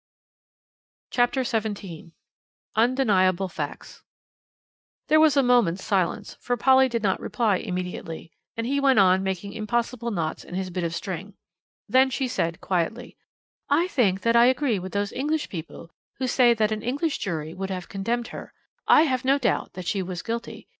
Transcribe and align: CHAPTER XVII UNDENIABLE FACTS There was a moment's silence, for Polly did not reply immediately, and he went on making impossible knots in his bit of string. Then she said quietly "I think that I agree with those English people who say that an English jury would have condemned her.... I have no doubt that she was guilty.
CHAPTER 1.11 1.43
XVII 1.43 2.15
UNDENIABLE 2.75 3.49
FACTS 3.49 4.01
There 5.09 5.19
was 5.19 5.37
a 5.37 5.43
moment's 5.43 5.83
silence, 5.83 6.37
for 6.41 6.57
Polly 6.57 6.89
did 6.89 7.03
not 7.03 7.19
reply 7.19 7.57
immediately, 7.57 8.31
and 8.57 8.65
he 8.65 8.79
went 8.79 8.97
on 8.97 9.21
making 9.21 9.53
impossible 9.53 10.09
knots 10.09 10.43
in 10.43 10.55
his 10.55 10.71
bit 10.71 10.83
of 10.83 10.95
string. 10.95 11.35
Then 11.87 12.09
she 12.09 12.27
said 12.27 12.61
quietly 12.61 13.15
"I 13.69 13.87
think 13.89 14.21
that 14.21 14.35
I 14.35 14.47
agree 14.47 14.79
with 14.79 14.93
those 14.93 15.11
English 15.13 15.49
people 15.49 15.91
who 16.17 16.25
say 16.25 16.55
that 16.55 16.71
an 16.71 16.81
English 16.81 17.19
jury 17.19 17.53
would 17.53 17.69
have 17.69 17.87
condemned 17.87 18.29
her.... 18.29 18.53
I 18.87 19.03
have 19.03 19.23
no 19.23 19.37
doubt 19.37 19.73
that 19.73 19.85
she 19.85 20.01
was 20.01 20.23
guilty. 20.23 20.67